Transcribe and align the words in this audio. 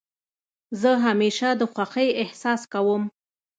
زه 0.81 0.91
همېشه 1.05 1.49
د 1.59 1.61
خوښۍ 1.73 2.09
احساس 2.23 2.61
کوم. 2.73 3.03